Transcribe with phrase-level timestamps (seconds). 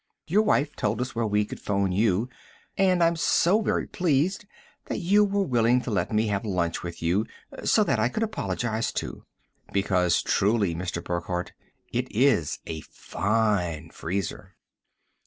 [0.25, 2.27] Your wife told us where we could phone you
[2.75, 4.47] and I'm so very pleased
[4.85, 7.27] that you were willing to let me have lunch with you,
[7.63, 9.25] so that I could apologize, too.
[9.71, 11.03] Because truly, Mr.
[11.03, 11.53] Burckhardt,
[11.93, 14.55] it is a fine freezer.